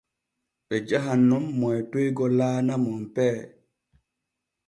[0.67, 3.37] Ɓe jahan nun moytoygo laana Monpee.